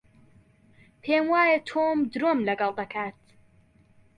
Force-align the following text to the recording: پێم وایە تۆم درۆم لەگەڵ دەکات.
پێم 1.03 1.25
وایە 1.33 1.59
تۆم 1.69 1.99
درۆم 2.11 2.39
لەگەڵ 2.49 2.71
دەکات. 2.79 3.17